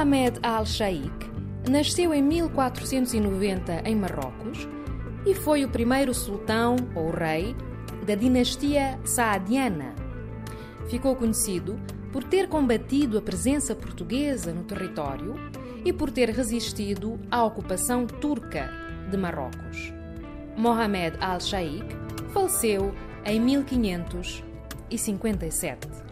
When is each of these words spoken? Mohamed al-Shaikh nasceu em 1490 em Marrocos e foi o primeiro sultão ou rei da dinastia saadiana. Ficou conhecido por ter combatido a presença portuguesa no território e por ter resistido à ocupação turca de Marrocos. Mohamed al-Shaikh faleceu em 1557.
Mohamed 0.00 0.40
al-Shaikh 0.42 1.28
nasceu 1.68 2.14
em 2.14 2.22
1490 2.22 3.82
em 3.84 3.94
Marrocos 3.94 4.66
e 5.26 5.34
foi 5.34 5.62
o 5.62 5.68
primeiro 5.68 6.14
sultão 6.14 6.74
ou 6.94 7.10
rei 7.10 7.54
da 8.06 8.14
dinastia 8.14 8.98
saadiana. 9.04 9.94
Ficou 10.88 11.14
conhecido 11.14 11.78
por 12.10 12.24
ter 12.24 12.48
combatido 12.48 13.18
a 13.18 13.20
presença 13.20 13.74
portuguesa 13.74 14.54
no 14.54 14.64
território 14.64 15.34
e 15.84 15.92
por 15.92 16.10
ter 16.10 16.30
resistido 16.30 17.20
à 17.30 17.44
ocupação 17.44 18.06
turca 18.06 18.70
de 19.10 19.18
Marrocos. 19.18 19.92
Mohamed 20.56 21.18
al-Shaikh 21.20 21.84
faleceu 22.32 22.94
em 23.26 23.38
1557. 23.38 26.09